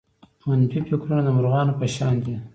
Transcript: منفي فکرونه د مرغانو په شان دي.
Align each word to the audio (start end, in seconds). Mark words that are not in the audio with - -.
منفي 0.47 0.79
فکرونه 0.89 1.21
د 1.25 1.29
مرغانو 1.37 1.77
په 1.79 1.85
شان 1.95 2.15
دي. 2.23 2.35